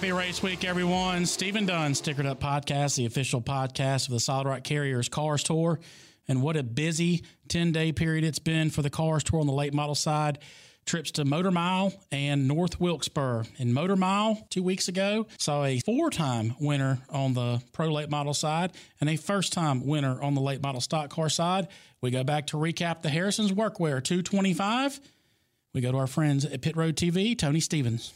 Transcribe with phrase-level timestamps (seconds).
[0.00, 1.26] Happy race week, everyone.
[1.26, 5.78] Stephen Dunn, Stickered Up Podcast, the official podcast of the Solid Rock Carriers Cars Tour.
[6.26, 9.52] And what a busy 10 day period it's been for the Cars Tour on the
[9.52, 10.38] late model side.
[10.86, 13.42] Trips to Motor Mile and North Wilkesboro.
[13.58, 18.08] In Motor Mile, two weeks ago, saw a four time winner on the pro late
[18.08, 18.72] model side
[19.02, 21.68] and a first time winner on the late model stock car side.
[22.00, 24.98] We go back to recap the Harrison's Workwear 225.
[25.74, 28.14] We go to our friends at Pit Road TV, Tony Stevens.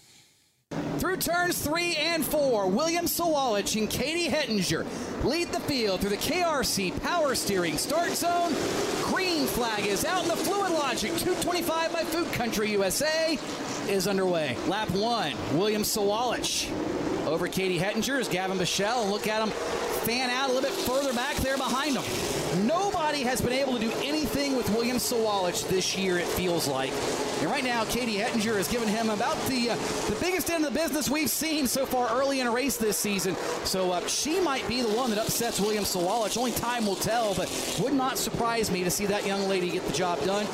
[0.98, 4.84] Through turns three and four, William Sawalich and Katie Hettinger
[5.24, 8.52] lead the field through the KRC power steering start zone.
[9.04, 13.38] Green flag is out, and the Fluid Logic 225 by Food Country USA
[13.88, 14.56] is underway.
[14.66, 16.70] Lap one, William Sawalich
[17.26, 19.52] over Katie Hettinger is Gavin Michelle, look at him
[20.04, 22.53] fan out a little bit further back there behind him.
[23.14, 26.90] Nobody has been able to do anything with William Sawalich this year, it feels like.
[27.38, 29.76] And right now, Katie Hettinger has given him about the uh,
[30.08, 32.96] the biggest end of the business we've seen so far early in a race this
[32.96, 33.36] season.
[33.62, 36.36] So uh, she might be the one that upsets William Sawalich.
[36.36, 37.48] Only time will tell, but
[37.80, 40.48] would not surprise me to see that young lady get the job done.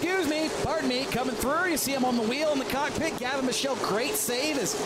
[0.00, 1.70] Excuse me, pardon me, coming through.
[1.70, 3.18] You see him on the wheel in the cockpit.
[3.18, 4.76] Gavin Michelle, great save as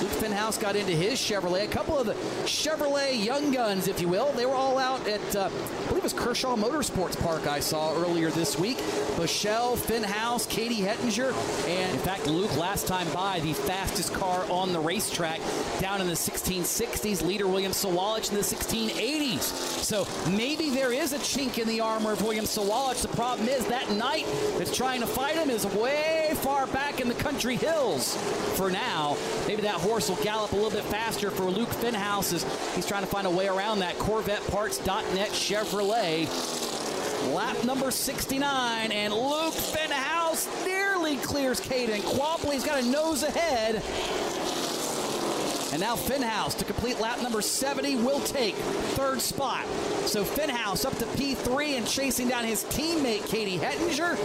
[0.00, 1.64] Luke Fenhaus got into his Chevrolet.
[1.64, 2.14] A couple of the
[2.46, 4.32] Chevrolet young guns, if you will.
[4.32, 7.94] They were all out at, uh, I believe it was Kershaw Motorsports Park I saw
[7.96, 8.78] earlier this week.
[9.18, 11.34] Michelle, Fenhaus, Katie Hettinger,
[11.68, 15.42] and in fact, Luke last time by, the fastest car on the racetrack
[15.80, 17.20] down in the 1660s.
[17.20, 19.42] Leader William Sawalich in the 1680s.
[19.82, 23.02] So maybe there is a chink in the armor of William Sawalich.
[23.02, 24.24] The problem is that night
[24.64, 28.14] that's trying to fight him is way far back in the country hills
[28.56, 29.16] for now.
[29.48, 32.44] Maybe that horse will gallop a little bit faster for Luke Fenhaus as
[32.76, 36.28] he's trying to find a way around that CorvetteParts.net Chevrolet.
[37.34, 42.52] Lap number 69, and Luke Fenhaus nearly clears Caden.
[42.52, 43.82] He's got a nose ahead.
[45.72, 48.54] And now Fenhaus to complete lap number 70 will take
[48.94, 49.66] third spot.
[50.04, 54.18] So Fenhaus up to P3 and chasing down his teammate Katie Hettinger,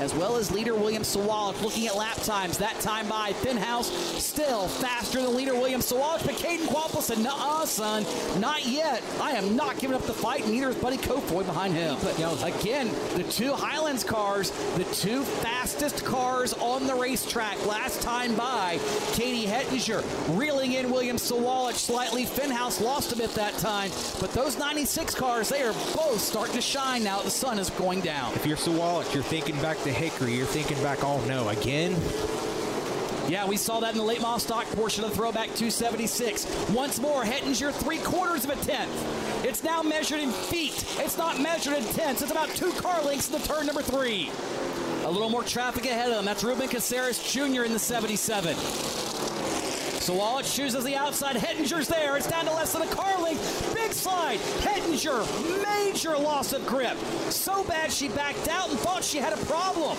[0.00, 2.58] as well as leader William Sawalich looking at lap times.
[2.58, 3.84] That time by Fenhaus
[4.20, 6.66] still faster than leader William Sawalich, but Caden
[7.00, 8.04] said, "Nuh-uh, son,
[8.40, 9.02] not yet.
[9.20, 11.96] I am not giving up the fight." Neither is Buddy Kofoid behind him.
[12.02, 17.64] But you know, again, the two Highlands cars, the two fastest cars on the racetrack
[17.66, 18.80] last time by.
[19.12, 20.02] Katie Hettinger
[20.36, 22.24] reeling in William Sawalich slightly.
[22.24, 23.90] Fenhaus lost a bit that time,
[24.20, 27.20] but those 96 cars, they are both starting to shine now.
[27.20, 28.34] The sun is going down.
[28.34, 30.34] If you're Sawalich, you're thinking back to Hickory.
[30.34, 31.96] You're thinking back, oh no, again?
[33.28, 36.70] Yeah, we saw that in the late model stock portion of the throwback 276.
[36.70, 39.44] Once more, Hettinger, three quarters of a tenth.
[39.44, 40.84] It's now measured in feet.
[40.98, 42.22] It's not measured in tenths.
[42.22, 44.30] It's about two car lengths in the turn number three.
[45.04, 46.24] A little more traffic ahead of them.
[46.24, 47.64] That's Ruben Caceres Jr.
[47.64, 49.07] in the 77.
[50.08, 51.36] Sawalich chooses the outside.
[51.36, 52.16] Hettinger's there.
[52.16, 53.74] It's down to less than a car length.
[53.74, 54.38] Big slide.
[54.60, 55.22] Hettinger,
[55.62, 56.96] major loss of grip.
[57.28, 59.98] So bad she backed out and thought she had a problem.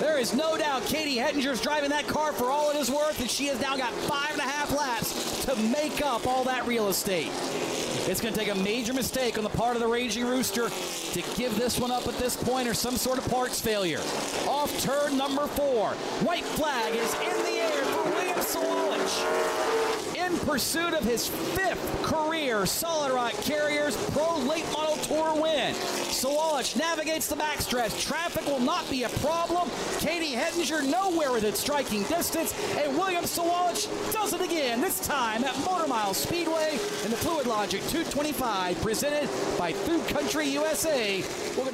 [0.00, 3.30] There is no doubt Katie Hettinger's driving that car for all it is worth, and
[3.30, 6.88] she has now got five and a half laps to make up all that real
[6.88, 7.30] estate.
[8.06, 11.22] It's going to take a major mistake on the part of the Raging Rooster to
[11.36, 14.00] give this one up at this point or some sort of parts failure.
[14.46, 15.92] Off turn number four.
[16.22, 17.43] White flag is in
[18.54, 20.14] Sawalich.
[20.16, 25.74] In pursuit of his fifth career Solid Rock Carriers Pro Late Model Tour win.
[25.74, 28.06] Sawalich navigates the backstretch.
[28.06, 29.68] Traffic will not be a problem.
[29.98, 32.54] Katie Hettinger nowhere within striking distance.
[32.76, 37.48] And William Sawalich does it again, this time at Motor Mile Speedway in the Fluid
[37.48, 39.28] Logic 225, presented
[39.58, 41.24] by Food Country USA.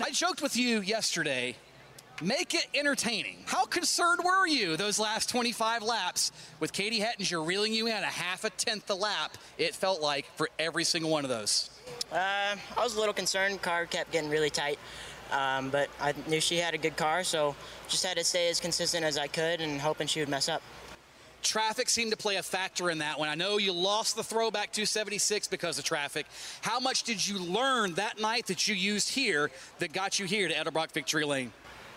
[0.02, 1.56] I joked with you yesterday.
[2.22, 3.38] Make it entertaining.
[3.46, 8.02] How concerned were you those last 25 laps with Katie Hettinger reeling you in a
[8.02, 9.38] half a tenth a lap?
[9.56, 11.70] It felt like for every single one of those.
[12.12, 13.62] Uh, I was a little concerned.
[13.62, 14.78] Car kept getting really tight.
[15.32, 17.54] Um, but I knew she had a good car, so
[17.88, 20.60] just had to stay as consistent as I could and hoping she would mess up.
[21.42, 23.30] Traffic seemed to play a factor in that one.
[23.30, 26.26] I know you lost the throwback 276 because of traffic.
[26.60, 30.48] How much did you learn that night that you used here that got you here
[30.48, 31.52] to Edelbrock Victory Lane?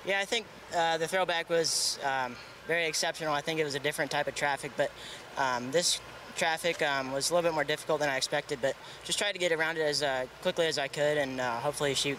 [0.06, 0.46] Yeah, I think
[0.76, 2.36] uh, the throwback was um,
[2.68, 3.34] very exceptional.
[3.34, 4.92] I think it was a different type of traffic, but
[5.38, 6.02] um, this
[6.36, 8.60] traffic um, was a little bit more difficult than I expected.
[8.62, 11.52] But just tried to get around it as uh, quickly as I could, and uh,
[11.60, 12.18] hopefully she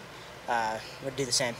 [0.49, 1.55] uh, would do the same.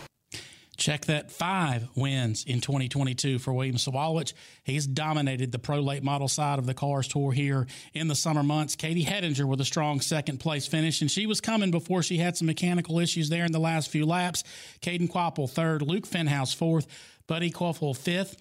[0.85, 4.33] Check that five wins in 2022 for William Sawalich.
[4.63, 7.65] He's dominated the pro late model side of the cars tour here
[7.95, 8.75] in the summer months.
[8.75, 12.37] Katie Hettinger with a strong second place finish, and she was coming before she had
[12.37, 14.43] some mechanical issues there in the last few laps.
[14.83, 16.85] Caden Kvapil third, Luke Fenhaus fourth,
[17.25, 18.38] Buddy Kofoid fifth.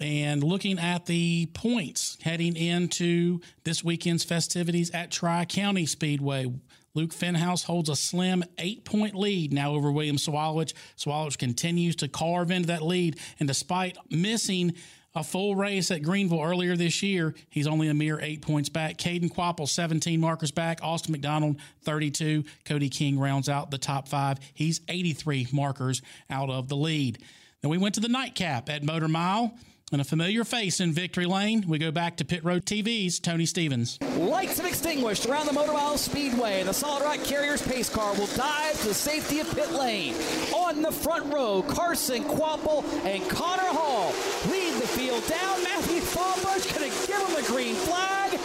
[0.00, 6.46] And looking at the points heading into this weekend's festivities at Tri County Speedway,
[6.94, 10.72] Luke Fenhaus holds a slim eight point lead now over William Sawalich.
[10.96, 14.74] Sawalich continues to carve into that lead, and despite missing
[15.14, 18.98] a full race at Greenville earlier this year, he's only a mere eight points back.
[18.98, 20.78] Caden Kvapil, 17 markers back.
[20.82, 22.44] Austin McDonald, 32.
[22.64, 24.38] Cody King rounds out the top five.
[24.54, 27.18] He's 83 markers out of the lead.
[27.62, 29.56] Then we went to the nightcap at Motor Mile.
[29.90, 33.46] And a familiar face in Victory Lane, we go back to Pit Road TV's Tony
[33.46, 33.98] Stevens.
[34.18, 36.62] Lights have extinguished around the Motor Mile Speedway.
[36.62, 40.14] The Solid Rock Carriers pace car will dive to the safety of pit lane.
[40.54, 44.12] On the front row, Carson Kvapil and Connor Hall
[44.52, 45.62] lead the field down.
[45.64, 48.38] Matthew Fallbush going to give him the green flag.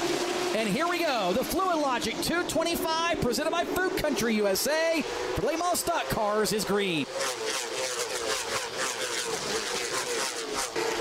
[0.55, 1.33] And here we go.
[1.33, 5.01] The Fluid Logic 225 presented by Food Country USA
[5.35, 7.05] for late stock cars is green.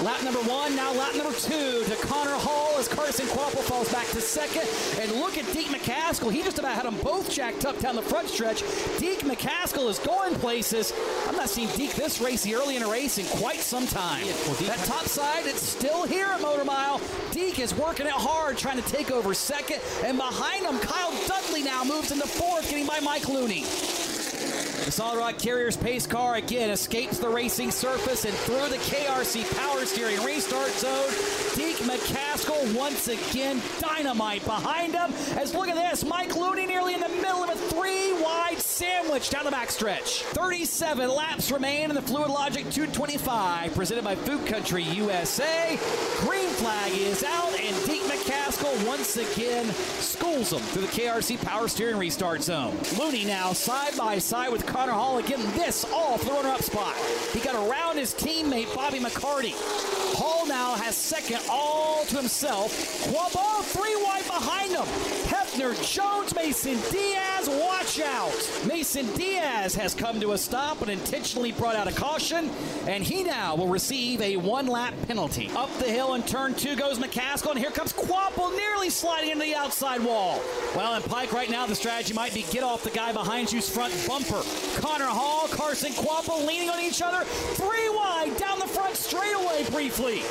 [0.02, 4.04] Lap number one, now lap number two to Connor Hall as Carson Kvapil falls back
[4.08, 4.68] to second.
[5.00, 6.32] And look at Deke McCaskill.
[6.32, 8.62] He just about had them both jacked up down the front stretch.
[8.98, 10.92] Deke McCaskill is going places.
[11.28, 14.26] I'm not seeing Deke this racy early in a race in quite some time.
[14.66, 17.00] that top side, it's still here at Motor Mile.
[17.30, 19.80] Deke is working it hard, trying to take over second.
[20.02, 23.64] And behind him, Kyle Dudley now moves into fourth, getting by Mike Looney.
[24.84, 29.44] The Solid Rock Carriers pace car again escapes the racing surface and through the KRC
[29.56, 31.08] power steering restart zone.
[31.54, 35.12] Deke McCaskill once again dynamite behind him.
[35.38, 39.44] As look at this, Mike Looney nearly in the middle of a three-wide sandwich down
[39.44, 40.22] the backstretch.
[40.34, 45.78] 37 laps remain in the Fluid Logic 225 presented by Food Country USA.
[46.20, 48.01] Green flag is out and Deke
[48.52, 52.76] McCaskill once again schools him through the KRC power steering restart zone.
[52.98, 55.40] Looney now side by side with Connor Hall again.
[55.54, 56.94] This all for the runner-up spot.
[57.32, 59.54] He got around his teammate Bobby McCarty.
[60.16, 62.72] Hall now has second all to himself.
[63.06, 64.86] Quabo three wide behind him.
[65.52, 68.66] Heafner, Jones, Mason Diaz, watch out.
[68.66, 72.50] Mason Diaz has come to a stop and intentionally brought out a caution,
[72.86, 75.50] and he now will receive a one-lap penalty.
[75.54, 79.44] Up the hill in turn two goes McCaskill, and here comes Kvapil nearly sliding into
[79.44, 80.40] the outside wall.
[80.74, 83.68] Well, in Pike right now, the strategy might be get off the guy behind you's
[83.68, 84.42] front bumper.
[84.80, 87.24] Connor Hall, Carson Kvapil leaning on each other.
[87.24, 90.22] Three wide down the front straightaway briefly.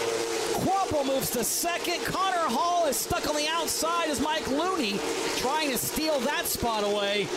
[0.61, 2.05] Kvapil moves to second.
[2.05, 4.99] Connor Hall is stuck on the outside as Mike Looney
[5.37, 7.27] trying to steal that spot away.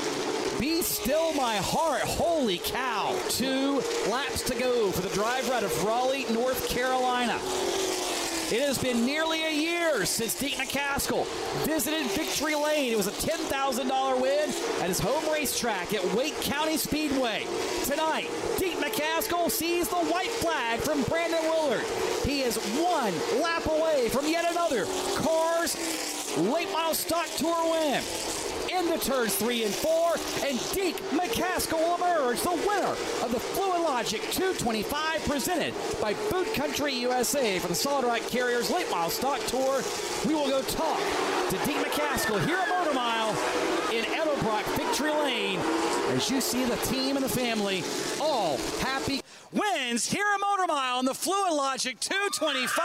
[0.61, 2.03] Be still my heart.
[2.03, 3.19] Holy cow.
[3.31, 7.41] Two laps to go for the drive out of Raleigh, North Carolina.
[8.53, 11.27] It has been nearly a year since Deke McCaskill
[11.65, 12.93] visited Victory Lane.
[12.93, 14.51] It was a $10,000 win
[14.83, 17.47] at his home racetrack at Wake County Speedway.
[17.85, 21.85] Tonight, Deke McCaskill sees the white flag from Brandon Willard.
[22.27, 24.85] He is one lap away from yet another
[25.17, 25.77] Cars
[26.37, 28.03] Late Model Stock Tour win
[28.75, 33.83] into turns three and four, and Deke McCaskill will emerge the winner of the Fluid
[33.83, 39.41] Logic 225 presented by Food Country USA for the Solid Rock Carriers Late Model Stock
[39.47, 39.83] Tour.
[40.27, 40.99] We will go talk
[41.51, 43.31] to Deke McCaskill here at Motor Mile
[43.93, 45.61] in Edelbrock Victory Lane
[46.11, 47.83] as you see the team and the family
[48.21, 49.21] all happy.
[49.53, 52.83] Wins here at Motor Mile on the Fluid Logic 225.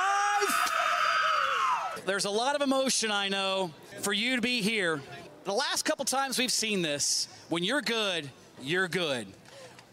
[2.06, 5.02] There's a lot of emotion, I know, for you to be here
[5.50, 8.30] the last couple times we've seen this, when you're good,
[8.62, 9.26] you're good.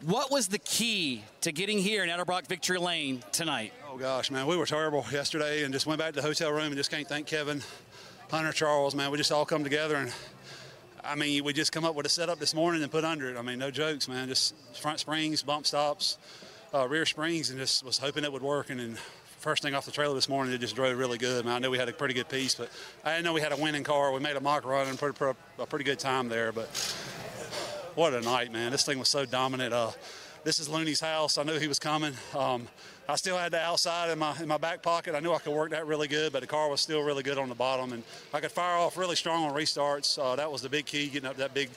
[0.02, 3.72] What was the key to getting here in Edelbrock Victory Lane tonight?
[3.90, 6.66] Oh gosh, man, we were terrible yesterday and just went back to the hotel room
[6.66, 7.62] and just can't thank Kevin,
[8.30, 9.10] Hunter, Charles, man.
[9.10, 10.12] We just all come together and
[11.02, 13.38] I mean, we just come up with a setup this morning and put under it.
[13.38, 14.28] I mean, no jokes, man.
[14.28, 16.18] Just front springs, bump stops,
[16.74, 18.68] uh, rear springs, and just was hoping it would work.
[18.68, 18.98] And then
[19.46, 21.44] first thing off the trailer this morning, it just drove really good.
[21.44, 22.68] Man, I knew we had a pretty good piece, but
[23.04, 24.10] I know we had a winning car.
[24.10, 26.50] We made a mock run and put a pretty good time there.
[26.50, 26.66] But
[27.94, 28.72] what a night, man!
[28.72, 29.72] This thing was so dominant.
[29.72, 29.92] Uh,
[30.42, 31.38] this is Looney's house.
[31.38, 32.14] I knew he was coming.
[32.36, 32.66] Um,
[33.08, 35.14] I still had the outside in my in my back pocket.
[35.14, 37.38] I knew I could work that really good, but the car was still really good
[37.38, 38.02] on the bottom, and
[38.34, 40.18] I could fire off really strong on restarts.
[40.20, 41.70] Uh, that was the big key, getting up that big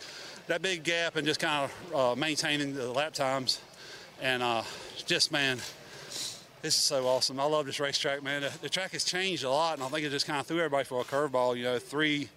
[0.47, 3.61] that big gap and just kind of uh, maintaining the lap times.
[4.23, 4.63] And uh,
[5.05, 5.59] just man,
[6.61, 7.39] This is so awesome.
[7.39, 8.41] I love this racetrack, man.
[8.41, 10.57] The, the track has changed a lot, and I think it just kind of threw
[10.57, 11.55] everybody for a curveball.
[11.55, 12.27] You know, three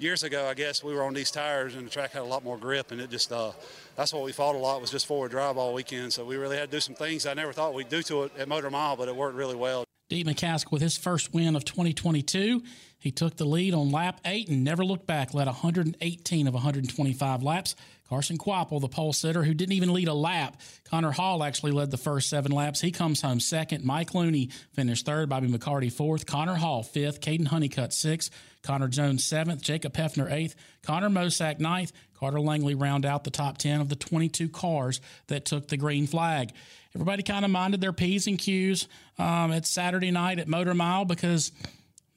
[0.00, 2.42] years ago, I guess we were on these tires, and the track had a lot
[2.42, 3.52] more grip, and it just uh,
[3.94, 6.12] that's what we fought a lot was just forward drive all weekend.
[6.12, 8.32] So we really had to do some things I never thought we'd do to it
[8.36, 9.84] at Motor Mile, but it worked really well.
[10.08, 12.64] Deke McCaskill with his first win of 2022.
[12.98, 17.42] He took the lead on lap eight and never looked back, led 118 of 125
[17.44, 17.76] laps.
[18.08, 20.60] Carson Kvapil, the pole sitter, who didn't even lead a lap.
[20.84, 22.80] Connor Hall actually led the first seven laps.
[22.80, 23.84] He comes home second.
[23.84, 25.28] Mike Looney finished third.
[25.28, 26.26] Bobby McCarty fourth.
[26.26, 27.20] Connor Hall fifth.
[27.20, 28.30] Caden Honeycutt sixth.
[28.62, 29.62] Connor Jones seventh.
[29.62, 30.54] Jacob Heafner eighth.
[30.82, 31.92] Connor Mosack ninth.
[32.18, 36.08] Carter Langley round out the top 10 of the 22 cars that took the green
[36.08, 36.50] flag.
[36.94, 38.88] Everybody kind of minded their P's and Q's
[39.18, 41.52] um, at Saturday night at Motor Mile because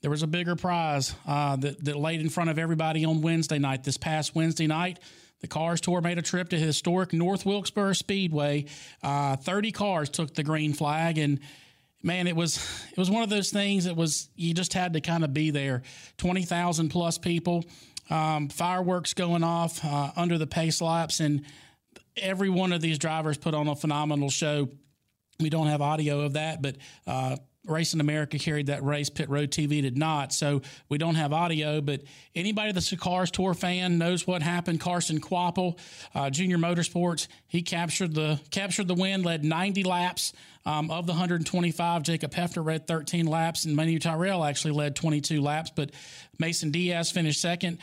[0.01, 3.59] there was a bigger prize uh, that, that laid in front of everybody on Wednesday
[3.59, 3.83] night.
[3.83, 4.99] This past Wednesday night,
[5.41, 8.65] the Cars Tour made a trip to historic North Wilkesboro Speedway.
[9.03, 11.39] Uh, 30 cars took the green flag, and
[12.03, 12.57] man, it was
[12.91, 13.85] it was one of those things.
[13.85, 15.81] It was you just had to kind of be there.
[16.17, 17.65] 20,000 plus people,
[18.09, 21.43] um, fireworks going off uh, under the pace laps, and
[22.17, 24.69] every one of these drivers put on a phenomenal show.
[25.39, 26.75] We don't have audio of that, but
[27.07, 29.09] uh, Racing America carried that race.
[29.09, 31.79] Pit Road TV did not, so we don't have audio.
[31.79, 32.01] But
[32.33, 34.79] anybody that's a Cars Tour fan knows what happened.
[34.79, 35.77] Carson Kvapil,
[36.15, 40.33] uh, Junior Motorsports, he captured the captured the win, led 90 laps
[40.65, 42.01] um, of the 125.
[42.01, 45.71] Jacob Heafner led 13 laps, and Mini Tyrrell actually led 22 laps.
[45.75, 45.91] But
[46.39, 47.77] Mason Diaz finished second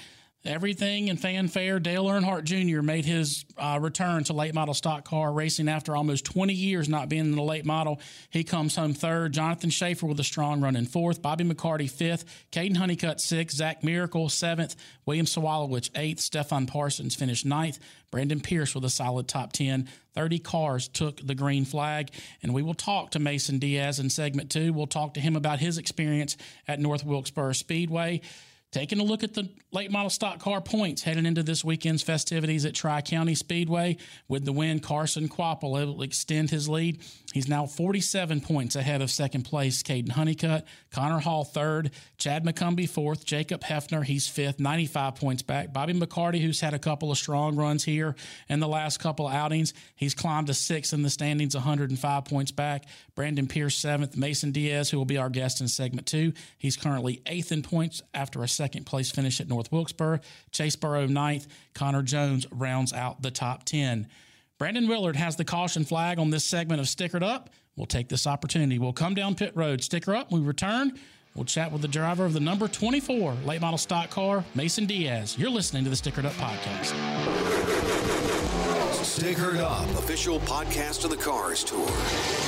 [0.45, 1.79] everything in fanfare.
[1.81, 2.83] Dale Earnhardt Jr.
[2.83, 7.09] made his uh, return to late model stock car racing after almost 20 years not
[7.09, 8.01] being in the late model.
[8.31, 9.33] He comes home third.
[9.33, 11.21] Jonathan Schaefer with a strong run in fourth.
[11.23, 12.25] Bobby McCarty fifth.
[12.53, 13.57] Caden Honeycutt sixth.
[13.57, 14.77] Zach Miracle seventh.
[15.07, 16.21] William Sawalich eighth.
[16.21, 17.79] Stefan Parsons finished ninth.
[18.11, 19.89] Brandon Pierce with a solid top 10.
[20.15, 22.11] 30 cars took the green flag.
[22.43, 24.73] And we will talk to Mason Diaz in segment two.
[24.73, 28.23] We'll talk to him about his experience at North Wilkesboro Speedway.
[28.71, 32.67] Taking a look at the late model stock car points heading into this weekend's festivities
[32.67, 33.97] at Tri County Speedway.
[34.29, 37.01] With the win, Carson able to extend his lead.
[37.33, 42.89] He's now 47 points ahead of second place Caden Honeycutt, Connor Hall third, Chad McCumbee
[42.89, 45.73] fourth, Jacob Heafner, he's fifth, 95 points back.
[45.73, 48.17] Bobby McCarty, who's had a couple of strong runs here
[48.51, 52.85] in the last couple outings, he's climbed to sixth in the standings, 105 points back.
[53.15, 57.23] Brandon Pierce seventh, Mason Diaz, who will be our guest in segment two, he's currently
[57.27, 60.19] eighth in points after a second place finish at North Wilkesboro.
[60.51, 61.47] Chase Burrow ninth.
[61.75, 64.09] Connor Jones rounds out the top 10.
[64.59, 67.51] Brandon Willard has the caution flag on this segment of Stickered Up.
[67.77, 68.81] We'll take this opportunity.
[68.81, 70.33] We'll come down pit road, sticker up.
[70.33, 70.99] we return.
[71.37, 75.39] We'll chat with the driver of the number 24 late model stock car, Mason Diaz.
[75.39, 76.93] You're listening to the Stickered Up podcast.
[79.05, 82.48] Stickered Up, official podcast of the Cars Tour.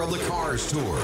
[0.01, 0.97] of the Cars Tour.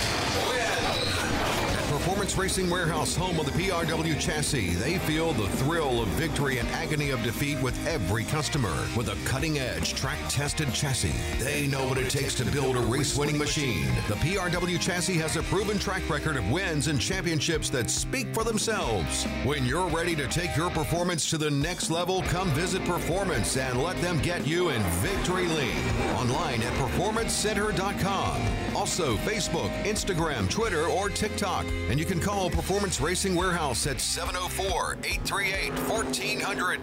[0.48, 1.83] win.
[2.04, 6.68] Performance Racing Warehouse, home of the PRW chassis, they feel the thrill of victory and
[6.68, 8.76] agony of defeat with every customer.
[8.94, 12.80] With a cutting edge, track tested chassis, they know what it takes to build a
[12.80, 13.86] race winning machine.
[14.06, 18.44] The PRW chassis has a proven track record of wins and championships that speak for
[18.44, 19.24] themselves.
[19.44, 23.82] When you're ready to take your performance to the next level, come visit Performance and
[23.82, 25.88] let them get you in victory lane.
[26.16, 28.63] Online at performancecenter.com.
[28.74, 31.64] Also, Facebook, Instagram, Twitter, or TikTok.
[31.88, 36.80] And you can call Performance Racing Warehouse at 704 838 1400.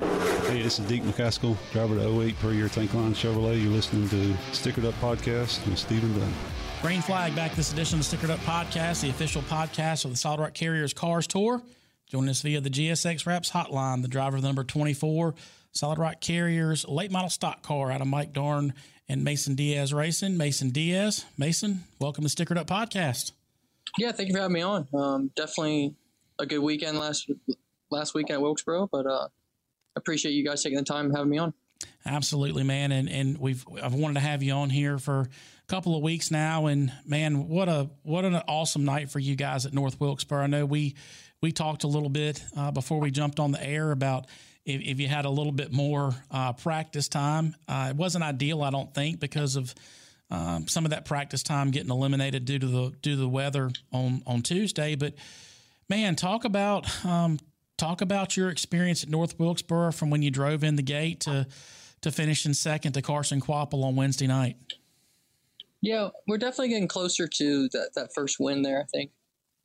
[0.48, 3.62] Hey, this is Deke McCaskill, driver of 08 per year Tank Line Chevrolet.
[3.62, 6.34] You're listening to Stickered Up Podcast with Stephen Dunn.
[6.82, 10.18] Green flag back this edition of the Stickered Up Podcast, the official podcast of the
[10.18, 11.62] Solid Rock Carriers Cars Tour.
[12.08, 15.36] Joining us via the GSX Wraps hotline, the driver of the number 24
[15.74, 18.74] Solid Rock Carriers late model stock car out of Mike Darne
[19.12, 20.38] and Mason Diaz Racing.
[20.38, 23.34] Mason Diaz, Mason, welcome to Stickered Up Podcast.
[23.98, 24.88] Yeah, thank you for having me on.
[24.94, 25.96] Um, definitely
[26.40, 27.30] a good weekend last
[27.90, 29.28] last weekend at Wilkesboro, but uh,
[29.98, 31.54] appreciate you guys taking the time and having me on.
[32.06, 35.28] Absolutely, man, and and we've I've wanted to have you on here for a
[35.68, 39.66] couple of weeks now, and man, what a what an awesome night for you guys
[39.66, 40.44] at North Wilkesboro.
[40.44, 40.96] I know we
[41.42, 44.28] we talked a little bit uh, before we jumped on the air about
[44.66, 47.56] if, if you had a little bit more uh, practice time.
[47.68, 49.74] Uh, it wasn't ideal, I don't think, because of
[50.30, 53.72] um, some of that practice time getting eliminated due to the due to the weather
[53.92, 54.96] on on Tuesday.
[54.96, 55.16] But
[55.90, 57.40] man, talk about um,
[57.78, 61.48] talk about your experience at North Wilkesboro from when you drove in the gate to
[62.02, 64.56] to finishing second to Carson Kvapil on Wednesday night.
[65.82, 68.80] Yeah, we're definitely getting closer to that, that first win there.
[68.80, 69.12] I think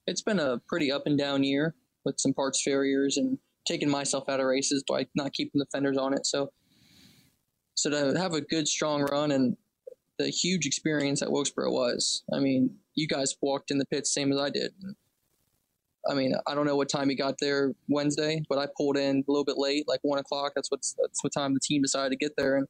[0.06, 4.28] it's been a pretty up and down year with some parts failures and taking myself
[4.28, 6.24] out of races by not keeping the fenders on it.
[6.24, 6.52] So,
[7.74, 9.56] so to have a good strong run and
[10.18, 12.22] the huge experience that Wilkesboro was.
[12.32, 14.72] I mean, you guys walked in the pits same as I did.
[16.08, 19.18] I mean, I don't know what time you got there Wednesday, but I pulled in
[19.18, 20.52] a little bit late, like one o'clock.
[20.54, 22.56] That's what that's what time the team decided to get there.
[22.56, 22.66] And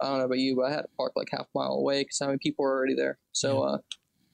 [0.00, 2.02] I don't know about you, but I had to park like half a mile away
[2.02, 3.18] because how many people were already there.
[3.32, 3.78] So uh,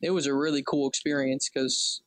[0.03, 2.03] it was a really cool experience because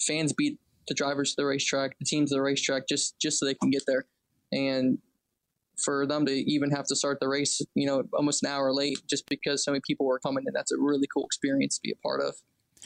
[0.00, 3.46] fans beat the drivers to the racetrack, the teams to the racetrack, just just so
[3.46, 4.06] they can get there.
[4.52, 4.98] And
[5.82, 8.98] for them to even have to start the race, you know, almost an hour late
[9.08, 11.92] just because so many people were coming in, that's a really cool experience to be
[11.92, 12.34] a part of.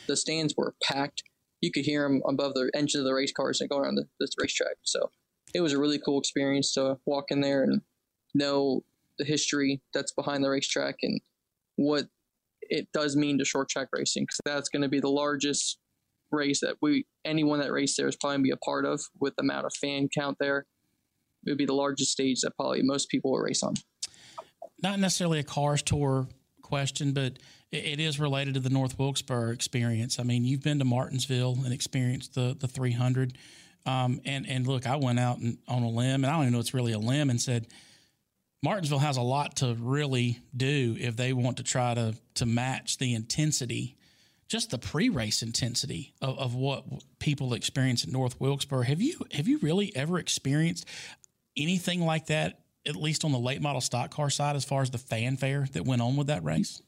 [0.07, 1.23] The stands were packed.
[1.61, 4.07] You could hear them above the engine of the race cars and going around the,
[4.19, 4.76] this racetrack.
[4.83, 5.11] So
[5.54, 7.82] it was a really cool experience to walk in there and
[8.34, 8.82] know
[9.19, 11.21] the history that's behind the racetrack and
[11.76, 12.06] what
[12.63, 15.78] it does mean to short track racing because that's going to be the largest
[16.32, 19.43] race that we anyone that raced there is probably be a part of with the
[19.43, 20.66] amount of fan count there
[21.45, 23.75] it would be the largest stage that probably most people will race on.
[24.82, 26.28] Not necessarily a cars tour
[26.62, 27.38] question, but
[27.71, 30.19] it, it is related to the North Wilkesboro experience.
[30.19, 33.36] I mean, you've been to Martinsville and experienced the the 300.
[33.86, 36.52] Um, and and look, I went out and, on a limb, and I don't even
[36.52, 37.66] know it's really a limb, and said
[38.62, 42.99] Martinsville has a lot to really do if they want to try to to match
[42.99, 43.97] the intensity,
[44.50, 46.84] just the pre-race intensity of, of what
[47.21, 48.82] people experience at North Wilkesboro.
[48.82, 50.86] Have you have you really ever experienced?
[51.56, 54.91] anything like that, at least on the late model stock car side, as far as
[54.91, 56.82] the fanfare that went on with that race?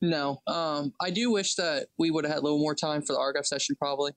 [0.00, 0.40] No.
[0.46, 3.18] Um, I do wish that we would have had a little more time for the
[3.18, 4.12] Argyle session, probably,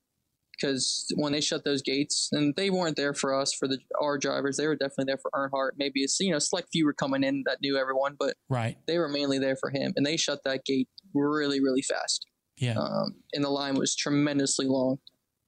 [0.51, 4.17] because when they shut those gates, and they weren't there for us for the our
[4.17, 5.71] drivers, they were definitely there for Earnhardt.
[5.77, 8.97] Maybe it's you know select few were coming in that knew everyone, but right, they
[8.99, 12.27] were mainly there for him, and they shut that gate really really fast.
[12.57, 12.77] Yeah.
[12.77, 14.99] Um, and the line was tremendously long,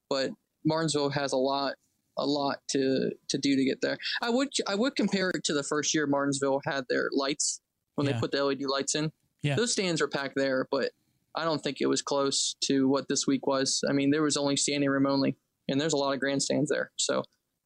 [0.09, 0.31] but
[0.65, 1.75] Martinsville has a lot
[2.17, 3.97] a lot to to do to get there.
[4.21, 7.61] I would I would compare it to the first year Martinsville had their lights
[7.95, 8.13] when yeah.
[8.13, 9.11] they put the LED lights in.
[9.43, 9.55] Yeah.
[9.55, 10.91] Those stands were packed there, but
[11.35, 13.81] I don't think it was close to what this week was.
[13.87, 16.91] I mean, there was only standing room only, and there's a lot of grandstands there.
[16.97, 17.23] So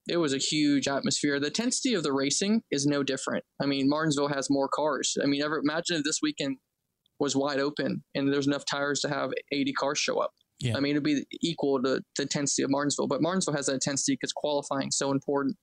[0.10, 1.40] it was a huge atmosphere.
[1.40, 3.46] The intensity of the racing is no different.
[3.62, 5.16] I mean, Martinsville has more cars.
[5.24, 6.58] I mean, ever imagine if this weekend
[7.22, 10.32] was wide open and there's enough tires to have 80 cars show up.
[10.60, 10.76] Yeah.
[10.76, 14.14] I mean, it'd be equal to the intensity of Martinsville, but Martinsville has that intensity
[14.14, 15.56] because qualifying so important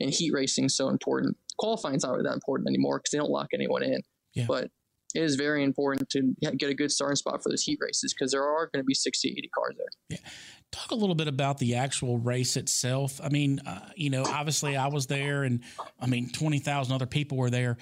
[0.00, 1.36] and heat racing so important.
[1.58, 4.00] Qualifying's not really that important anymore because they don't lock anyone in.
[4.34, 4.46] Yeah.
[4.48, 4.70] But
[5.14, 8.32] it is very important to get a good starting spot for those heat races because
[8.32, 9.86] there are going to be 60, 80 cars there.
[10.18, 10.30] Yeah.
[10.72, 13.20] Talk a little bit about the actual race itself.
[13.22, 15.60] I mean, uh, you know, obviously I was there and
[16.00, 17.76] I mean, 20,000 other people were there,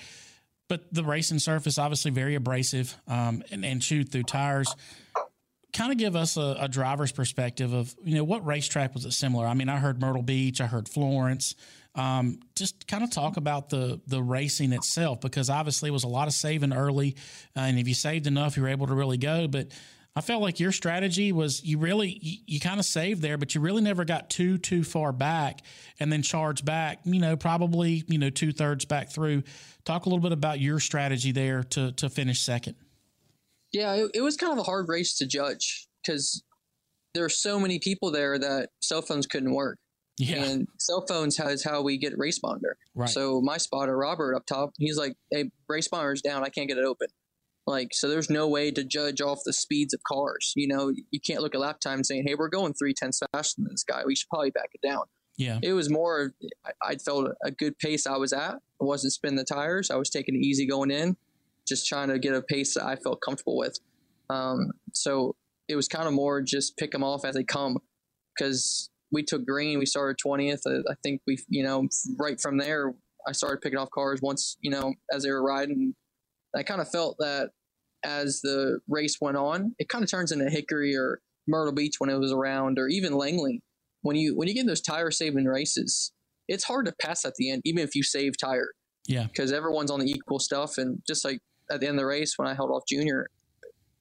[0.69, 4.75] but the racing surface obviously very abrasive um, and, and chewed through tires
[5.75, 9.13] kind of give us a, a, driver's perspective of you know what racetrack was it
[9.13, 9.47] similar?
[9.47, 11.55] I mean, I heard Myrtle Beach, I heard Florence.
[11.97, 16.09] Um, just kind of talk about the the racing itself because obviously it was a
[16.09, 17.17] lot of saving early,
[17.57, 19.47] uh, and if you saved enough, you were able to really go.
[19.49, 19.69] But
[20.17, 23.55] I felt like your strategy was you really you, you kind of saved there, but
[23.55, 25.61] you really never got too too far back
[25.99, 27.01] and then charged back.
[27.05, 29.43] You know, probably you know two thirds back through.
[29.85, 32.77] Talk a little bit about your strategy there to to finish second.
[33.73, 36.45] Yeah, it, it was kind of a hard race to judge because
[37.15, 39.79] there are so many people there that cell phones couldn't work.
[40.17, 40.45] Yeah.
[40.45, 42.77] And cell phones is how we get race monitor.
[42.95, 43.09] Right.
[43.09, 46.45] So my spotter, Robert, up top, he's like, "Hey, race monitor's down.
[46.45, 47.09] I can't get it open."
[47.67, 50.53] Like, so there's no way to judge off the speeds of cars.
[50.55, 53.63] You know, you can't look at lap time saying, hey, we're going three tenths faster
[53.63, 54.03] than this guy.
[54.05, 55.05] We should probably back it down.
[55.37, 55.59] Yeah.
[55.63, 56.33] It was more,
[56.65, 58.55] I, I felt a good pace I was at.
[58.55, 59.91] I wasn't spinning the tires.
[59.91, 61.17] I was taking it easy going in,
[61.67, 63.79] just trying to get a pace that I felt comfortable with.
[64.31, 65.35] Um, so
[65.69, 67.79] it was kind of more just pick them off as they come
[68.37, 69.79] because we took green.
[69.79, 70.61] We started 20th.
[70.67, 72.95] I, I think we, you know, right from there,
[73.27, 75.95] I started picking off cars once, you know, as they were riding.
[76.57, 77.51] I kind of felt that
[78.05, 82.11] as the race went on, it kind of turns into Hickory or Myrtle Beach when
[82.11, 83.63] it was around, or even Langley.
[84.03, 86.13] When you when you get in those tire saving races,
[86.49, 88.69] it's hard to pass at the end, even if you save tire.
[89.07, 91.39] Yeah, because everyone's on the equal stuff, and just like
[91.71, 93.29] at the end of the race when I held off Junior,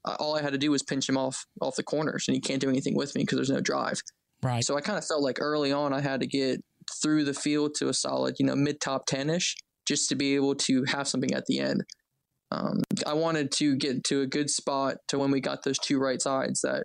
[0.05, 2.61] all I had to do was pinch him off off the corners, and he can't
[2.61, 4.01] do anything with me because there's no drive.
[4.41, 4.63] Right.
[4.63, 6.61] So I kind of felt like early on I had to get
[7.01, 10.35] through the field to a solid, you know, mid top ten ish, just to be
[10.35, 11.83] able to have something at the end.
[12.53, 15.99] Um, I wanted to get to a good spot to when we got those two
[15.99, 16.83] right sides that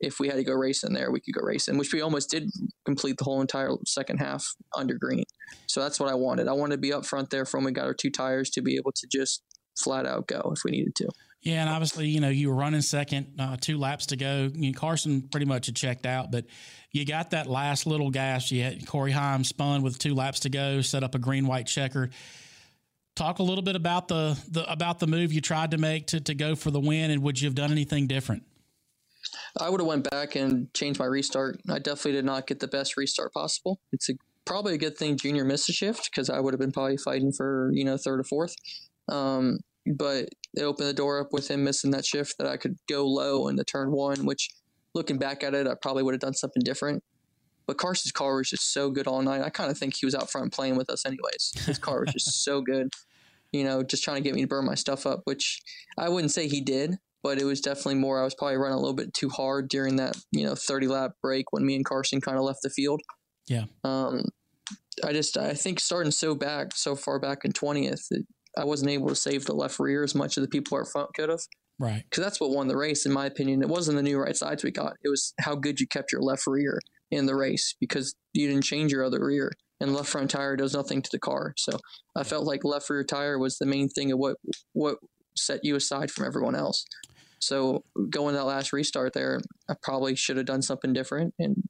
[0.00, 2.48] if we had to go racing there, we could go racing, which we almost did
[2.84, 5.24] complete the whole entire second half under green.
[5.66, 6.46] So that's what I wanted.
[6.46, 8.76] I wanted to be up front there from we got our two tires to be
[8.76, 9.42] able to just
[9.76, 11.08] flat out go if we needed to.
[11.42, 14.50] Yeah, and obviously, you know, you were running second, uh, two laps to go.
[14.52, 16.46] You know, Carson pretty much had checked out, but
[16.90, 18.50] you got that last little gas.
[18.50, 21.66] You had Corey Heim spun with two laps to go, set up a green white
[21.66, 22.10] checker.
[23.18, 26.20] Talk a little bit about the, the about the move you tried to make to,
[26.20, 28.44] to go for the win, and would you have done anything different?
[29.60, 31.60] I would have went back and changed my restart.
[31.68, 33.80] I definitely did not get the best restart possible.
[33.92, 34.12] It's a,
[34.44, 37.32] probably a good thing Junior missed a shift because I would have been probably fighting
[37.32, 38.54] for you know third or fourth.
[39.08, 42.76] Um, but it opened the door up with him missing that shift that I could
[42.88, 44.48] go low in the turn one, which
[44.94, 47.02] looking back at it, I probably would have done something different.
[47.66, 49.42] But Carson's car was just so good all night.
[49.42, 51.52] I kind of think he was out front playing with us anyways.
[51.66, 52.94] His car was just so good,
[53.52, 55.60] you know, just trying to get me to burn my stuff up, which
[55.96, 58.20] I wouldn't say he did, but it was definitely more.
[58.20, 61.12] I was probably running a little bit too hard during that, you know, 30 lap
[61.22, 63.00] break when me and Carson kind of left the field.
[63.48, 63.64] Yeah.
[63.84, 64.24] Um,
[65.04, 68.90] I just, I think starting so back, so far back in 20th, it, I wasn't
[68.90, 71.40] able to save the left rear as much as the people up front could have.
[71.78, 72.02] Right.
[72.04, 73.62] Because that's what won the race, in my opinion.
[73.62, 74.94] It wasn't the new right sides we got.
[75.04, 76.80] It was how good you kept your left rear
[77.10, 79.52] in the race because you didn't change your other rear.
[79.80, 81.54] And left front tire does nothing to the car.
[81.56, 81.78] So
[82.16, 84.36] I felt like left rear tire was the main thing of what
[84.72, 84.98] what
[85.36, 86.84] set you aside from everyone else.
[87.40, 91.34] So going that last restart there, I probably should have done something different.
[91.38, 91.62] And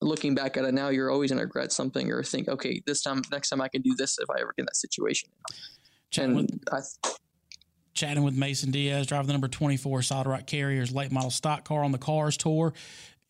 [0.00, 3.02] looking back at it now, you're always going to regret something or think, okay, this
[3.02, 5.30] time, next time I can do this if I ever get in that situation.
[6.10, 6.80] Chatting with, I,
[7.94, 11.82] chatting with Mason Diaz, driving the number 24 Solid Rock Carriers late model stock car
[11.82, 12.74] on the Cars Tour.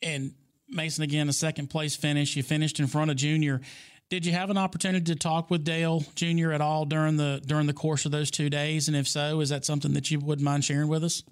[0.03, 0.35] And
[0.69, 2.37] Mason, again, a second place finish.
[2.37, 3.61] You finished in front of Junior.
[4.09, 6.53] Did you have an opportunity to talk with Dale Jr.
[6.53, 8.87] at all during the during the course of those two days?
[8.87, 11.25] And if so, is that something that you wouldn't mind sharing with us?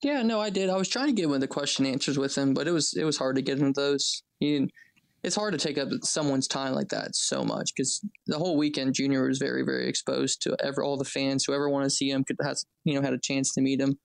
[0.00, 0.70] Yeah, no, I did.
[0.70, 2.94] I was trying to get one of the question answers with him, but it was
[2.94, 4.22] it was hard to get into those.
[4.40, 8.94] It's hard to take up someone's time like that so much because the whole weekend
[8.94, 12.22] Junior was very very exposed to ever all the fans whoever wanted to see him
[12.22, 13.98] could have you know had a chance to meet him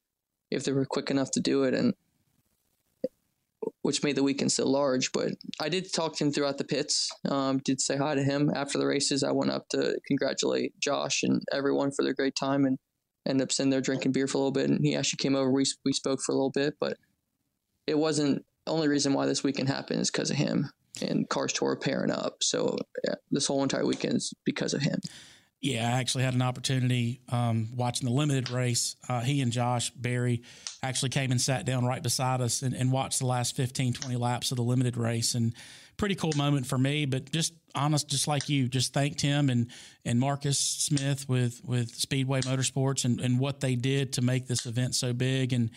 [0.49, 1.93] if they were quick enough to do it and
[3.89, 5.11] which made the weekend so large.
[5.11, 7.09] But I did talk to him throughout the pits.
[7.27, 9.23] Um, did say hi to him after the races.
[9.23, 12.77] I went up to congratulate Josh and everyone for their great time and
[13.27, 14.69] ended up sitting there drinking beer for a little bit.
[14.69, 15.49] And he actually came over.
[15.49, 16.97] We we spoke for a little bit, but
[17.87, 20.69] it wasn't only reason why this weekend happened is because of him
[21.01, 22.43] and Cars Tour pairing up.
[22.43, 24.99] So yeah, this whole entire weekend is because of him.
[25.61, 28.95] Yeah, I actually had an opportunity um, watching the limited race.
[29.09, 30.41] Uh, he and Josh Berry
[30.81, 34.15] actually came and sat down right beside us and, and, watched the last 15, 20
[34.15, 35.35] laps of the limited race.
[35.35, 35.53] And
[35.97, 39.67] pretty cool moment for me, but just honest, just like you, just thanked him and,
[40.05, 44.65] and Marcus Smith with, with Speedway Motorsports and, and what they did to make this
[44.65, 45.51] event so big.
[45.51, 45.71] And,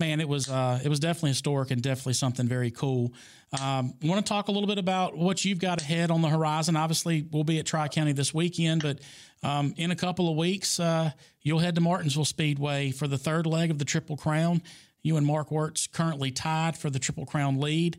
[0.00, 3.12] man, it was uh, it was definitely historic and definitely something very cool.
[3.60, 6.76] Um, want to talk a little bit about what you've got ahead on the horizon.
[6.76, 8.98] Obviously, we'll be at Tri County this weekend, but
[9.42, 11.10] um, in a couple of weeks, uh,
[11.42, 14.62] you'll head to Martinsville Speedway for the third leg of the Triple Crown.
[15.02, 17.98] You and Mark Wirtz currently tied for the Triple Crown lead.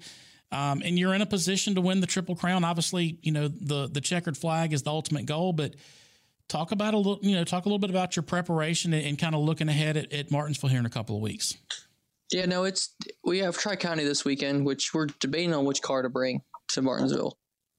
[0.52, 2.64] Um, and you're in a position to win the Triple Crown.
[2.64, 5.76] Obviously, you know the the checkered flag is the ultimate goal, but
[6.48, 9.20] talk about a little, you know, talk a little bit about your preparation and, and
[9.20, 11.56] kind of looking ahead at, at Martinsville here in a couple of weeks.
[12.32, 16.02] Yeah, no, it's we have Tri County this weekend, which we're debating on which car
[16.02, 17.38] to bring to Martinsville.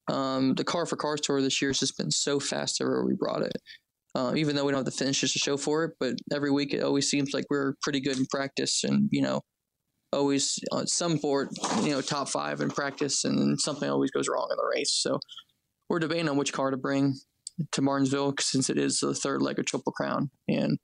[0.08, 3.14] Um, the car for Cars Tour this year has just been so fast everywhere we
[3.14, 3.56] brought it.
[4.14, 6.72] Uh, even though we don't have the finishes to show for it, but every week
[6.72, 9.42] it always seems like we're pretty good in practice, and you know,
[10.12, 11.50] always on some board,
[11.82, 14.92] you know, top five in practice, and something always goes wrong in the race.
[14.92, 15.18] So
[15.90, 17.16] we're debating on which car to bring
[17.72, 20.78] to Martinsville since it is the third leg of Triple Crown, and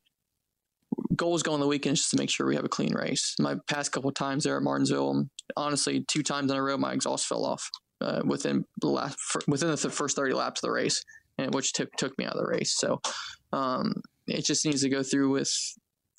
[1.17, 3.35] goals going the weekend is just to make sure we have a clean race.
[3.39, 5.25] My past couple times there at Martinsville,
[5.57, 9.71] honestly, two times in a row, my exhaust fell off uh, within the last within
[9.71, 11.05] the first thirty laps of the race,
[11.39, 12.75] and which took took me out of the race.
[12.77, 13.01] So
[13.53, 13.95] um,
[14.27, 15.53] it just needs to go through with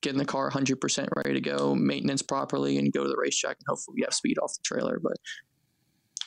[0.01, 3.65] getting the car 100% ready to go, maintenance properly, and go to the racetrack, and
[3.67, 4.99] hopefully we have speed off the trailer.
[5.01, 5.15] But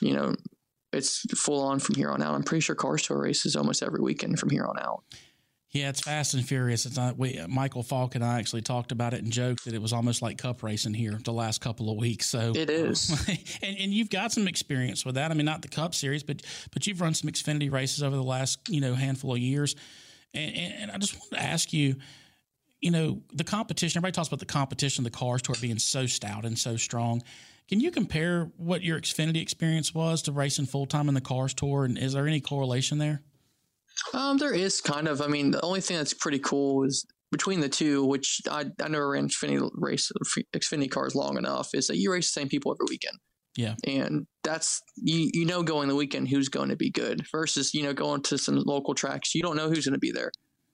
[0.01, 0.35] you know,
[0.93, 2.35] it's full on from here on out.
[2.35, 5.03] I'm pretty sure Cars Tour races almost every weekend from here on out.
[5.77, 6.87] Yeah, it's fast and furious.
[6.87, 7.17] It's not.
[7.17, 10.23] We, Michael Falk and I actually talked about it and joked that it was almost
[10.23, 12.25] like cup racing here the last couple of weeks.
[12.25, 13.11] So it is,
[13.61, 15.29] and, and you've got some experience with that.
[15.29, 16.41] I mean, not the Cup Series, but
[16.73, 19.75] but you've run some Xfinity races over the last you know handful of years.
[20.33, 21.97] And, and, and I just wanted to ask you,
[22.81, 23.99] you know, the competition.
[23.99, 27.21] Everybody talks about the competition, the cars tour being so stout and so strong.
[27.69, 31.53] Can you compare what your Xfinity experience was to racing full time in the cars
[31.53, 31.85] tour?
[31.85, 33.21] And is there any correlation there?
[34.13, 35.21] Um, there is kind of.
[35.21, 38.87] I mean, the only thing that's pretty cool is between the two, which I, I
[38.87, 40.11] never ran Xfinity race
[40.55, 43.17] Xfinity cars long enough, is that you race the same people every weekend.
[43.55, 43.73] Yeah.
[43.85, 47.83] And that's you you know going the weekend who's going to be good versus, you
[47.83, 49.33] know, going to some local tracks.
[49.33, 50.31] You don't know who's going to be there.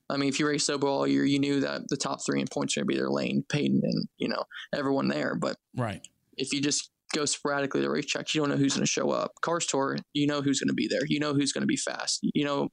[0.10, 2.48] I mean, if you race Sobo all year, you knew that the top three in
[2.52, 4.44] points are going to be there, Lane, Peyton, and, you know,
[4.76, 5.34] everyone there.
[5.34, 6.06] But right.
[6.38, 9.32] if you just go sporadically to racetracks, you don't know who's going to show up.
[9.42, 11.06] Cars Tour, you know who's going to be there.
[11.08, 12.20] You know who's going to be fast.
[12.22, 12.70] You know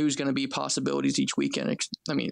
[0.00, 1.76] who's going to be possibilities each weekend.
[2.08, 2.30] I mean,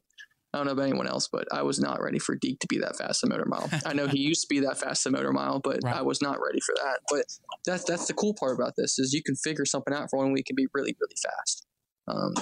[0.52, 2.78] I don't know about anyone else, but I was not ready for Deke to be
[2.78, 3.68] that fast in motor mile.
[3.86, 5.96] I know he used to be that fast in motor mile, but right.
[5.96, 7.00] I was not ready for that.
[7.10, 7.24] But
[7.66, 10.32] that's that's the cool part about this is you can figure something out for one
[10.32, 11.66] week and be really really fast.
[12.08, 12.32] Um,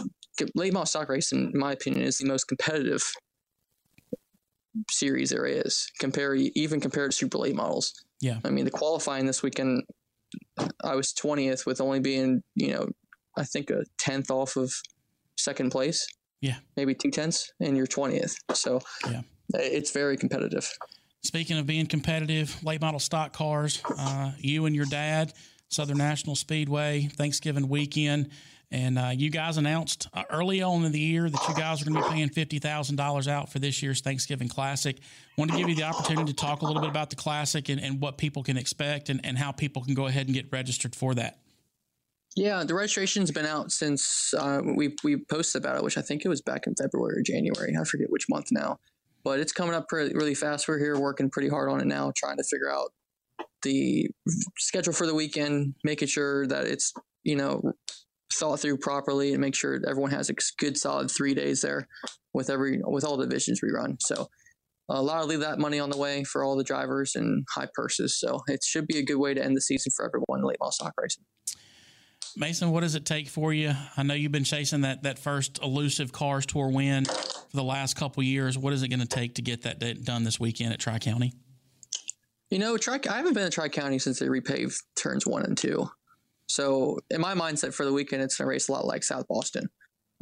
[0.54, 3.02] late model stock racing, in my opinion, is the most competitive
[4.88, 5.90] series there is.
[5.98, 7.92] Compare even compared to super late models.
[8.20, 9.82] Yeah, I mean the qualifying this weekend,
[10.84, 12.86] I was twentieth with only being you know
[13.36, 14.72] I think a tenth off of
[15.36, 16.06] second place.
[16.40, 16.56] Yeah.
[16.76, 18.36] Maybe two tenths, and you're 20th.
[18.54, 19.22] So yeah.
[19.54, 20.70] it's very competitive.
[21.22, 25.32] Speaking of being competitive, late model stock cars, uh, you and your dad,
[25.68, 28.30] Southern National Speedway, Thanksgiving weekend.
[28.70, 31.84] And uh, you guys announced uh, early on in the year that you guys are
[31.84, 34.98] going to be paying fifty thousand dollars out for this year's Thanksgiving Classic.
[35.38, 37.80] Want to give you the opportunity to talk a little bit about the Classic and,
[37.80, 40.96] and what people can expect and, and how people can go ahead and get registered
[40.96, 41.38] for that.
[42.36, 46.22] Yeah, the registration's been out since uh, we we posted about it, which I think
[46.24, 47.74] it was back in February or January.
[47.80, 48.76] I forget which month now,
[49.24, 50.68] but it's coming up pretty, really fast.
[50.68, 52.92] We're here working pretty hard on it now, trying to figure out
[53.62, 54.10] the
[54.58, 56.92] schedule for the weekend, making sure that it's
[57.24, 57.72] you know
[58.34, 61.88] thought through properly, and make sure everyone has a good solid three days there
[62.34, 63.96] with every with all the divisions we run.
[63.98, 64.28] So
[64.90, 67.68] a lot of leave that money on the way for all the drivers and high
[67.72, 68.20] purses.
[68.20, 70.58] So it should be a good way to end the season for everyone in late
[70.60, 71.24] model stock racing.
[72.36, 73.72] Mason, what does it take for you?
[73.96, 77.96] I know you've been chasing that that first elusive Cars Tour win for the last
[77.96, 78.58] couple years.
[78.58, 81.32] What is it going to take to get that done this weekend at Tri County?
[82.50, 85.56] You know, Tri I haven't been at Tri County since they repaved turns one and
[85.56, 85.88] two.
[86.46, 89.26] So in my mindset for the weekend, it's going to race a lot like South
[89.28, 89.68] Boston.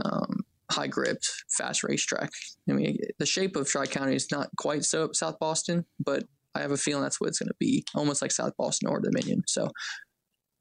[0.02, 2.30] Um, high gripped, fast racetrack.
[2.68, 6.24] I mean, the shape of Tri County is not quite so South Boston, but
[6.54, 9.00] I have a feeling that's what it's going to be, almost like South Boston or
[9.00, 9.42] Dominion.
[9.46, 9.68] So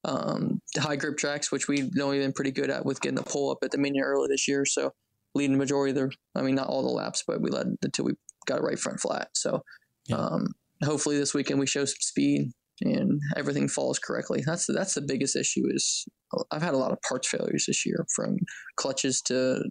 [0.05, 3.51] um, high grip tracks, which we've only been pretty good at with getting the pull
[3.51, 4.65] up at the Dominion early this year.
[4.65, 4.91] So
[5.35, 8.05] leading the majority of the, I mean, not all the laps, but we led until
[8.05, 8.13] we
[8.45, 9.29] got it right front flat.
[9.33, 9.61] So
[10.07, 10.17] yeah.
[10.17, 10.47] um,
[10.83, 14.43] hopefully this weekend we show some speed and everything falls correctly.
[14.45, 15.63] That's the, that's the biggest issue.
[15.69, 16.05] Is
[16.51, 18.37] I've had a lot of parts failures this year, from
[18.75, 19.63] clutches to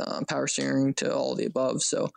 [0.00, 1.82] um, power steering to all the above.
[1.82, 2.08] So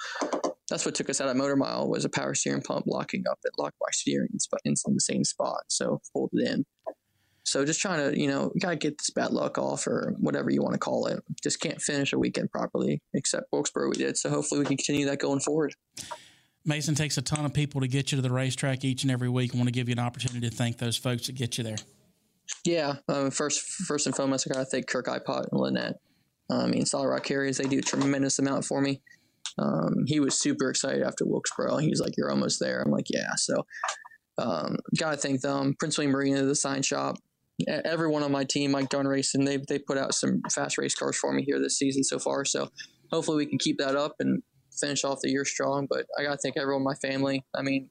[0.69, 3.39] that's what took us out of motor mile was a power steering pump locking up
[3.45, 5.63] at lock by steering in, in the same spot.
[5.67, 6.65] So pulled it in.
[7.43, 10.61] So just trying to, you know, gotta get this bad luck off or whatever you
[10.61, 11.23] want to call it.
[11.41, 14.17] Just can't finish a weekend properly, except Wilkesboro we did.
[14.17, 15.73] So hopefully we can continue that going forward.
[16.63, 19.29] Mason takes a ton of people to get you to the racetrack each and every
[19.29, 19.53] week.
[19.53, 21.77] I want to give you an opportunity to thank those folks that get you there.
[22.65, 25.95] Yeah, um, first, first and foremost, I gotta thank Kirk Ipot and Lynette.
[26.49, 29.01] Um, I mean, Solid Rock Carriers, they do a tremendous amount for me.
[29.57, 31.77] Um, he was super excited after Wilkesboro.
[31.77, 33.65] He was like, "You're almost there." I'm like, "Yeah." So,
[34.37, 35.75] um, gotta thank them.
[35.79, 37.17] Prince William Marina, the sign shop,
[37.67, 41.17] everyone on my team, Mike Darne Racing, they they put out some fast race cars
[41.17, 42.45] for me here this season so far.
[42.45, 42.69] So
[43.11, 45.87] hopefully we can keep that up and finish off the year strong.
[45.89, 47.45] But I got to thank everyone my family.
[47.55, 47.89] I mean,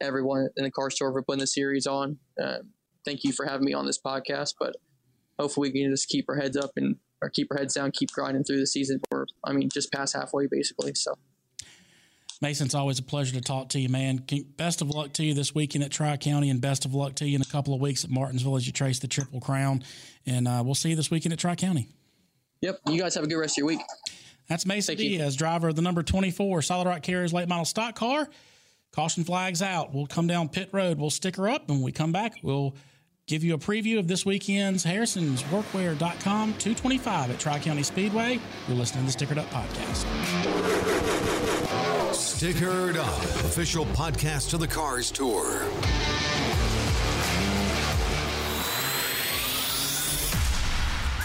[0.00, 2.18] everyone in the Cars Tour for putting the series on.
[2.42, 2.58] Uh,
[3.04, 4.54] thank you for having me on this podcast.
[4.58, 4.76] But
[5.38, 8.10] hopefully we can just keep our heads up and or keep our heads down, keep
[8.10, 9.00] grinding through the season.
[9.10, 10.92] We're, I mean, just past halfway basically.
[10.94, 11.14] So.
[12.40, 14.24] Mason, it's always a pleasure to talk to you, man.
[14.56, 17.28] Best of luck to you this weekend at Tri County, and best of luck to
[17.28, 19.82] you in a couple of weeks at Martinsville as you trace the Triple Crown.
[20.24, 21.88] And uh, we'll see you this weekend at Tri County.
[22.60, 22.80] Yep.
[22.86, 23.80] You guys have a good rest of your week.
[24.48, 25.18] That's Mason Thank you.
[25.18, 28.28] Diaz, driver of the number 24 Solid Rock Carriers late model stock car.
[28.92, 29.92] Caution flags out.
[29.92, 30.98] We'll come down pit road.
[30.98, 31.68] We'll stick her up.
[31.68, 32.74] And when we come back, we'll
[33.26, 38.40] give you a preview of this weekend's Harrison's Workwear.com 225 at Tri County Speedway.
[38.66, 40.06] You're listening to the Stickered Up Podcast.
[42.38, 45.68] Stickered Up, official podcast of the Cars Tour.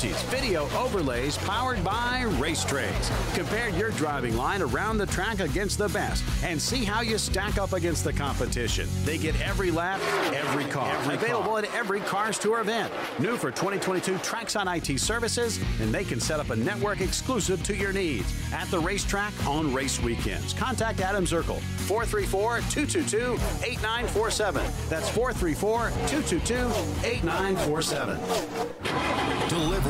[0.00, 3.10] Technologies, video overlays powered by Race Trays.
[3.34, 7.58] Compare your driving line around the track against the best and see how you stack
[7.58, 8.88] up against the competition.
[9.04, 10.00] They get every lap,
[10.32, 10.96] every car.
[11.12, 12.90] Available at every Cars Tour event.
[13.18, 17.76] New for 2022 Trackside IT services, and they can set up a network exclusive to
[17.76, 20.54] your needs at the racetrack on race weekends.
[20.54, 23.34] Contact Adam Zirkle, 434 222
[23.66, 24.64] 8947.
[24.88, 26.54] That's 434 222
[27.06, 29.89] 8947.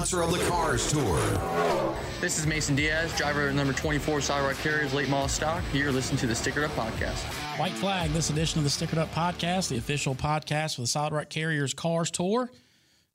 [0.00, 1.20] of the Cars Tour.
[2.22, 5.62] This is Mason Diaz, driver number 24 Solid Rock Carriers late model stock.
[5.74, 7.22] You're listening to the Stickered Up Podcast.
[7.58, 11.12] White Flag, this edition of the Stickered Up Podcast, the official podcast for the Solid
[11.12, 12.50] Rock Carriers Cars Tour.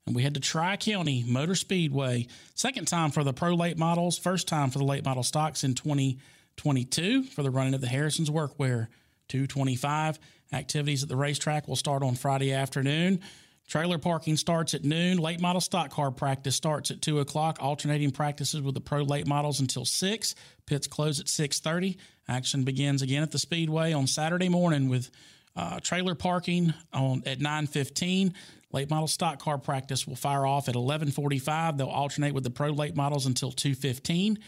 [0.06, 2.28] And we head to Tri County Motor Speedway.
[2.54, 5.74] Second time for the pro late models, first time for the late model stocks in
[5.74, 8.86] 2022 for the running of the Harrison's Workwear
[9.26, 10.20] 225.
[10.52, 13.20] Activities at the racetrack will start on Friday afternoon.
[13.66, 15.18] Trailer parking starts at noon.
[15.18, 17.58] Late model stock car practice starts at two o'clock.
[17.60, 20.34] Alternating practices with the pro late models until six.
[20.66, 21.98] Pits close at six thirty.
[22.28, 25.10] Action begins again at the speedway on Saturday morning with
[25.56, 28.34] uh, trailer parking on at nine fifteen.
[28.72, 31.76] Late model stock car practice will fire off at eleven forty five.
[31.76, 34.38] They'll alternate with the pro late models until two fifteen.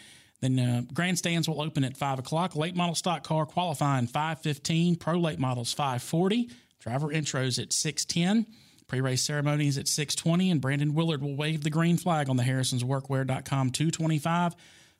[0.40, 2.54] Then uh, grandstands will open at five o'clock.
[2.54, 4.94] Late model stock car qualifying five fifteen.
[4.94, 6.50] Pro late models five forty.
[6.78, 8.46] Driver intros at six ten.
[8.88, 12.82] Pre-race ceremonies at 6:20, and Brandon Willard will wave the green flag on the Harrison's
[12.82, 14.54] Workwear.com 225.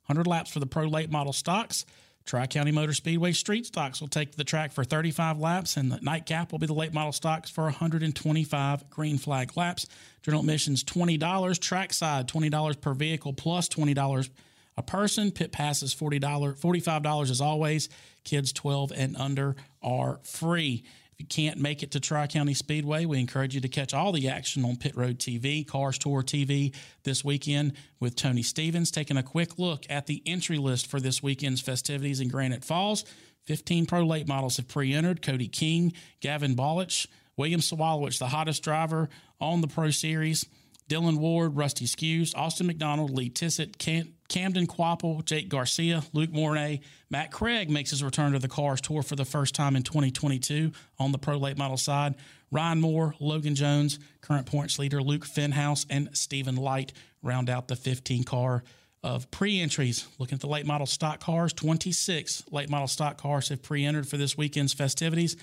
[0.06, 1.84] 100 laps for the pro late model stocks.
[2.26, 5.98] Tri County Motor Speedway street stocks will take the track for 35 laps, and the
[6.02, 9.86] nightcap will be the late model stocks for 125 green flag laps.
[10.22, 14.28] General admissions $20, trackside $20 per vehicle plus $20
[14.76, 15.30] a person.
[15.30, 17.88] Pit passes $40, $45 as always.
[18.24, 20.84] Kids 12 and under are free.
[21.18, 24.12] If you can't make it to Tri County Speedway, we encourage you to catch all
[24.12, 29.16] the action on Pit Road TV, Cars Tour TV this weekend with Tony Stevens, taking
[29.16, 33.04] a quick look at the entry list for this weekend's festivities in Granite Falls.
[33.46, 38.62] 15 pro late models have pre entered Cody King, Gavin Bollich, William Sawalich, the hottest
[38.62, 39.08] driver
[39.40, 40.46] on the Pro Series,
[40.88, 46.80] Dylan Ward, Rusty Skewes, Austin McDonald, Lee Tissot, Cam- Camden Kvapil, Jake Garcia, Luke Mornay,
[47.10, 50.72] Matt Craig makes his return to the Cars Tour for the first time in 2022
[50.98, 52.14] on the pro late model side.
[52.50, 56.92] Ryan Moore, Logan Jones, current points leader Luke Fenhaus, and Stephen Light
[57.22, 58.62] round out the 15 car
[59.02, 60.06] of pre entries.
[60.18, 64.06] Looking at the late model stock cars, 26 late model stock cars have pre entered
[64.06, 65.36] for this weekend's festivities.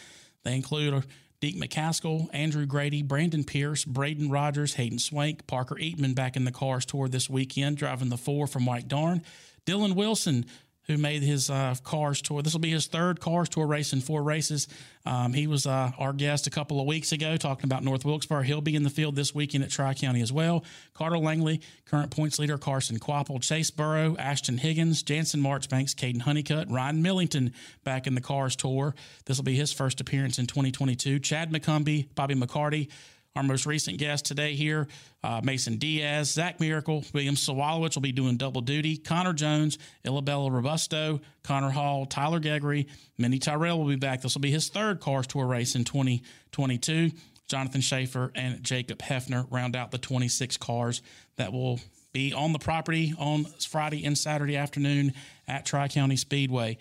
[0.44, 1.06] They include
[1.42, 6.52] Deke McCaskill, Andrew Grady, Brandon Pierce, Braden Rogers, Hayden Swank, Parker Eatmon back in the
[6.52, 9.22] cars tour this weekend, driving the four from Mike Darne.
[9.66, 10.46] Dylan Wilson
[10.88, 12.42] who made his uh, Cars Tour.
[12.42, 14.68] This will be his third Cars Tour race in four races.
[15.06, 18.42] Um, he was uh, our guest a couple of weeks ago talking about North Wilkesboro.
[18.42, 20.64] He'll be in the field this weekend at Tri County as well.
[20.94, 26.70] Carter Langley, current points leader, Carson Kvapil, Chase Burrow, Ashton Higgins, Jansen Marchbanks, Caden Honeycutt,
[26.70, 28.96] Ryan Millington back in the Cars Tour.
[29.26, 31.20] This will be his first appearance in 2022.
[31.20, 32.90] Chad McCumbee, Bobby McCarty,
[33.36, 34.88] our most recent guest today here,
[35.24, 38.98] uh, Mason Diaz, Zach Miracle, William Sawalich will be doing double duty.
[38.98, 44.22] Connor Jones, Isabella Robusto, Connor Hall, Tyler Gregory, Mini Tyrrell will be back.
[44.22, 47.12] This will be his third Cars Tour race in 2022.
[47.48, 51.02] Jonathan Schaefer and Jacob Heafner round out the 26 cars
[51.36, 51.80] that will
[52.12, 55.14] be on the property on Friday and Saturday afternoon
[55.48, 56.78] at Tri County Speedway.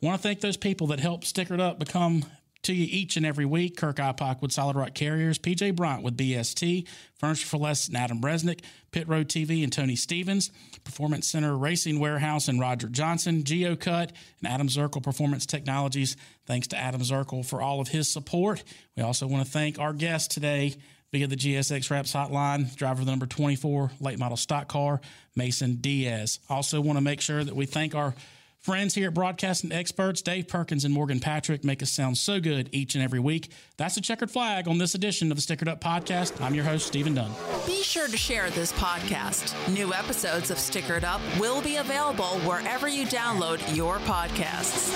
[0.00, 2.24] Want to thank those people that helped Stickered Up become
[2.62, 3.76] to you each and every week.
[3.76, 6.86] Kirk Ipock with Solid Rock Carriers, PJ Bryant with BST,
[7.18, 10.50] Furniture for Less and Adam Bresnick, Pit Road TV and Tony Stevens,
[10.84, 16.16] Performance Center Racing Warehouse and Roger Johnson, GeoCut, and Adam Zirkle Performance Technologies.
[16.46, 18.64] Thanks to Adam Zirkle for all of his support.
[18.96, 20.76] We also want to thank our guest today
[21.12, 25.00] via the GSX Wraps hotline, driver of the number 24, late model stock car,
[25.34, 26.38] Mason Diaz.
[26.50, 28.14] Also want to make sure that we thank our
[28.60, 32.68] Friends here at Broadcasting Experts, Dave Perkins and Morgan Patrick, make us sound so good
[32.72, 33.52] each and every week.
[33.76, 36.40] That's a checkered flag on this edition of the Stickered Up Podcast.
[36.42, 37.30] I'm your host, Stephen Dunn.
[37.66, 39.54] Be sure to share this podcast.
[39.72, 44.88] New episodes of Stickered Up will be available wherever you download your podcasts.